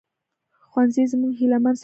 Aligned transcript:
ښوونځی 0.69 1.03
زموږ 1.11 1.33
هيلهمن 1.39 1.73
سبا 1.73 1.73
دی 1.75 1.79